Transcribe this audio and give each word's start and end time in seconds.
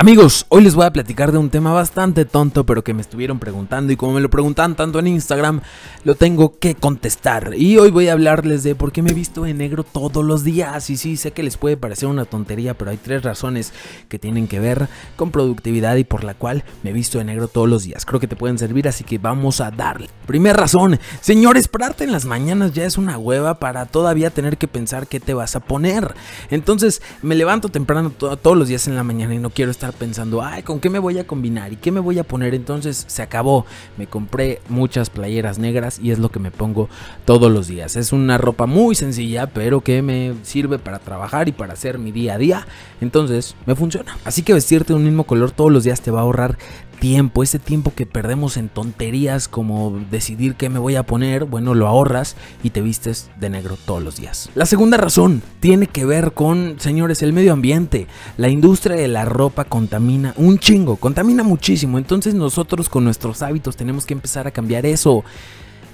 Amigos, 0.00 0.46
hoy 0.48 0.62
les 0.62 0.74
voy 0.74 0.86
a 0.86 0.92
platicar 0.94 1.30
de 1.30 1.36
un 1.36 1.50
tema 1.50 1.74
bastante 1.74 2.24
tonto, 2.24 2.64
pero 2.64 2.82
que 2.82 2.94
me 2.94 3.02
estuvieron 3.02 3.38
preguntando 3.38 3.92
y 3.92 3.96
como 3.96 4.14
me 4.14 4.22
lo 4.22 4.30
preguntan 4.30 4.74
tanto 4.74 4.98
en 4.98 5.08
Instagram, 5.08 5.60
lo 6.04 6.14
tengo 6.14 6.58
que 6.58 6.74
contestar. 6.74 7.52
Y 7.54 7.76
hoy 7.76 7.90
voy 7.90 8.08
a 8.08 8.14
hablarles 8.14 8.62
de 8.62 8.74
por 8.74 8.92
qué 8.92 9.02
me 9.02 9.10
he 9.10 9.14
visto 9.14 9.44
en 9.44 9.58
negro 9.58 9.84
todos 9.84 10.24
los 10.24 10.42
días. 10.42 10.88
Y 10.88 10.96
sí, 10.96 11.18
sé 11.18 11.32
que 11.32 11.42
les 11.42 11.58
puede 11.58 11.76
parecer 11.76 12.08
una 12.08 12.24
tontería, 12.24 12.72
pero 12.72 12.92
hay 12.92 12.96
tres 12.96 13.22
razones 13.22 13.74
que 14.08 14.18
tienen 14.18 14.48
que 14.48 14.58
ver 14.58 14.88
con 15.16 15.32
productividad 15.32 15.96
y 15.96 16.04
por 16.04 16.24
la 16.24 16.32
cual 16.32 16.64
me 16.82 16.88
he 16.88 16.94
visto 16.94 17.20
en 17.20 17.26
negro 17.26 17.46
todos 17.46 17.68
los 17.68 17.82
días. 17.82 18.06
Creo 18.06 18.20
que 18.20 18.26
te 18.26 18.36
pueden 18.36 18.56
servir, 18.56 18.88
así 18.88 19.04
que 19.04 19.18
vamos 19.18 19.60
a 19.60 19.70
darle. 19.70 20.08
Primera 20.26 20.56
razón, 20.56 20.98
señores, 21.20 21.68
pararte 21.68 22.04
en 22.04 22.12
las 22.12 22.24
mañanas 22.24 22.72
ya 22.72 22.86
es 22.86 22.96
una 22.96 23.18
hueva 23.18 23.58
para 23.58 23.84
todavía 23.84 24.30
tener 24.30 24.56
que 24.56 24.66
pensar 24.66 25.08
qué 25.08 25.20
te 25.20 25.34
vas 25.34 25.56
a 25.56 25.60
poner. 25.60 26.14
Entonces, 26.50 27.02
me 27.20 27.34
levanto 27.34 27.68
temprano 27.68 28.12
todos 28.12 28.56
los 28.56 28.68
días 28.68 28.88
en 28.88 28.96
la 28.96 29.04
mañana 29.04 29.34
y 29.34 29.38
no 29.38 29.50
quiero 29.50 29.70
estar 29.70 29.89
pensando, 29.92 30.42
ay, 30.42 30.62
¿con 30.62 30.80
qué 30.80 30.90
me 30.90 30.98
voy 30.98 31.18
a 31.18 31.26
combinar? 31.26 31.72
¿Y 31.72 31.76
qué 31.76 31.90
me 31.90 32.00
voy 32.00 32.18
a 32.18 32.24
poner? 32.24 32.54
Entonces 32.54 33.04
se 33.08 33.22
acabó. 33.22 33.66
Me 33.96 34.06
compré 34.06 34.60
muchas 34.68 35.10
playeras 35.10 35.58
negras 35.58 35.98
y 36.02 36.10
es 36.10 36.18
lo 36.18 36.30
que 36.30 36.38
me 36.38 36.50
pongo 36.50 36.88
todos 37.24 37.50
los 37.50 37.68
días. 37.68 37.96
Es 37.96 38.12
una 38.12 38.38
ropa 38.38 38.66
muy 38.66 38.94
sencilla, 38.94 39.46
pero 39.48 39.80
que 39.80 40.02
me 40.02 40.34
sirve 40.42 40.78
para 40.78 40.98
trabajar 40.98 41.48
y 41.48 41.52
para 41.52 41.74
hacer 41.74 41.98
mi 41.98 42.12
día 42.12 42.34
a 42.34 42.38
día. 42.38 42.66
Entonces 43.00 43.54
me 43.66 43.74
funciona. 43.74 44.16
Así 44.24 44.42
que 44.42 44.54
vestirte 44.54 44.94
un 44.94 45.04
mismo 45.04 45.24
color 45.24 45.50
todos 45.50 45.70
los 45.70 45.84
días 45.84 46.00
te 46.00 46.10
va 46.10 46.20
a 46.20 46.22
ahorrar 46.22 46.58
tiempo, 47.00 47.42
ese 47.42 47.58
tiempo 47.58 47.92
que 47.96 48.06
perdemos 48.06 48.56
en 48.56 48.68
tonterías 48.68 49.48
como 49.48 49.98
decidir 50.10 50.54
qué 50.54 50.68
me 50.68 50.78
voy 50.78 50.94
a 50.94 51.02
poner, 51.02 51.46
bueno, 51.46 51.74
lo 51.74 51.88
ahorras 51.88 52.36
y 52.62 52.70
te 52.70 52.82
vistes 52.82 53.30
de 53.40 53.50
negro 53.50 53.76
todos 53.84 54.02
los 54.02 54.16
días. 54.18 54.50
La 54.54 54.66
segunda 54.66 54.98
razón 54.98 55.42
tiene 55.58 55.88
que 55.88 56.04
ver 56.04 56.32
con, 56.32 56.76
señores, 56.78 57.22
el 57.22 57.32
medio 57.32 57.54
ambiente. 57.54 58.06
La 58.36 58.48
industria 58.48 58.96
de 58.96 59.08
la 59.08 59.24
ropa 59.24 59.64
contamina 59.64 60.34
un 60.36 60.58
chingo, 60.58 60.96
contamina 60.96 61.42
muchísimo, 61.42 61.98
entonces 61.98 62.34
nosotros 62.34 62.88
con 62.88 63.02
nuestros 63.02 63.42
hábitos 63.42 63.76
tenemos 63.76 64.04
que 64.04 64.14
empezar 64.14 64.46
a 64.46 64.52
cambiar 64.52 64.86
eso. 64.86 65.24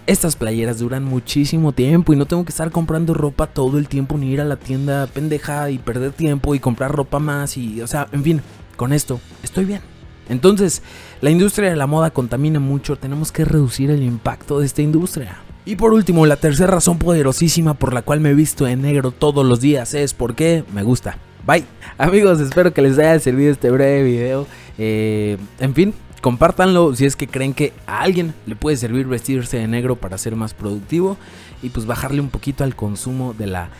Estas 0.09 0.37
playeras 0.37 0.79
duran 0.79 1.05
muchísimo 1.05 1.73
tiempo 1.73 2.13
y 2.13 2.17
no 2.17 2.27
tengo 2.27 2.45
que 2.45 2.51
estar 2.51 2.71
comprando 2.71 3.15
ropa 3.15 3.47
todo 3.47 3.79
el 3.79 3.89
tiempo 3.89 4.19
ni 4.19 4.31
ir 4.31 4.41
a 4.41 4.45
la 4.45 4.57
tienda 4.57 5.07
pendeja 5.07 5.71
y 5.71 5.79
perder 5.79 6.13
tiempo 6.13 6.55
y 6.55 6.61
comprar 6.61 6.93
ropa 6.93 7.19
más 7.19 7.57
y, 7.57 7.81
o 7.81 7.87
sea, 7.87 8.09
en 8.13 8.23
fin, 8.23 8.41
con 8.77 8.93
esto 8.93 9.21
estoy 9.43 9.65
bien. 9.65 9.96
Entonces, 10.29 10.83
la 11.21 11.31
industria 11.31 11.71
de 11.71 11.77
la 11.77 11.87
moda 11.87 12.11
contamina 12.11 12.61
mucho, 12.61 12.97
tenemos 12.97 13.33
que 13.33 13.45
reducir 13.45 13.91
el 13.91 14.03
impacto 14.03 14.61
de 14.61 14.67
esta 14.67 14.83
industria. 14.83 15.39
Y 15.65 15.77
por 15.77 15.93
último, 15.93 16.27
la 16.27 16.37
tercera 16.37 16.71
razón 16.71 16.99
poderosísima 16.99 17.75
por 17.75 17.93
la 17.93 18.03
cual 18.03 18.21
me 18.21 18.31
he 18.31 18.35
visto 18.35 18.69
en 18.69 18.83
negro 18.83 19.11
todos 19.11 19.45
los 19.45 19.61
días 19.61 19.95
es 19.95 20.15
porque 20.15 20.65
me 20.73 20.83
gusta. 20.83 21.19
Bye. 21.45 21.65
Amigos, 21.99 22.41
espero 22.41 22.73
que 22.73 22.83
les 22.83 22.99
haya 22.99 23.19
servido 23.19 23.53
este 23.53 23.71
breve 23.71 24.03
video. 24.03 24.47
Eh, 24.79 25.39
en 25.59 25.75
fin, 25.75 25.95
compártanlo 26.21 26.95
si 26.95 27.05
es 27.07 27.17
que 27.17 27.29
creen 27.29 27.55
que 27.55 27.73
a 27.87 28.01
alguien 28.01 28.35
le 28.47 28.57
puede 28.57 28.77
servir 28.77 29.07
vestirse 29.07 29.59
de 29.59 29.67
negro 29.67 29.97
para 29.97 30.19
ser 30.19 30.37
más 30.37 30.55
productivo 30.55 31.17
y 31.63 31.71
pues 31.71 31.87
bajarle 31.87 32.21
un 32.21 32.31
poquito 32.31 32.65
al 32.65 32.77
consumo 32.77 33.35
de 33.37 33.47
la 33.47 33.71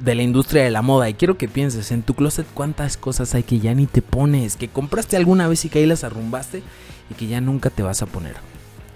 de 0.00 0.14
la 0.14 0.22
industria 0.22 0.64
de 0.64 0.70
la 0.70 0.82
moda. 0.82 1.08
Y 1.08 1.14
quiero 1.14 1.38
que 1.38 1.48
pienses 1.48 1.90
en 1.92 2.02
tu 2.02 2.14
closet 2.14 2.46
cuántas 2.54 2.96
cosas 2.96 3.34
hay 3.34 3.42
que 3.42 3.60
ya 3.60 3.74
ni 3.74 3.86
te 3.86 4.02
pones, 4.02 4.56
que 4.56 4.68
compraste 4.68 5.16
alguna 5.16 5.48
vez 5.48 5.64
y 5.64 5.68
que 5.68 5.78
ahí 5.80 5.86
las 5.86 6.04
arrumbaste 6.04 6.62
y 7.10 7.14
que 7.14 7.26
ya 7.26 7.40
nunca 7.40 7.70
te 7.70 7.82
vas 7.82 8.02
a 8.02 8.06
poner. 8.06 8.36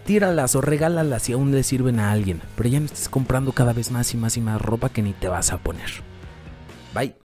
Tíralas 0.05 0.55
o 0.55 0.61
regálalas 0.61 1.23
si 1.23 1.33
aún 1.33 1.53
le 1.53 1.63
sirven 1.63 2.01
a 2.01 2.13
alguien, 2.13 2.41
pero 2.57 2.69
ya 2.69 2.81
no 2.81 2.87
estés 2.87 3.09
comprando 3.09 3.53
cada 3.53 3.73
vez 3.73 3.91
más 3.91 4.15
y 4.15 4.17
más 4.17 4.37
y 4.37 4.41
más 4.41 4.61
ropa 4.61 4.89
que 4.89 5.03
ni 5.03 5.13
te 5.13 5.29
vas 5.29 5.53
a 5.53 5.59
poner. 5.59 5.91
Bye. 6.95 7.15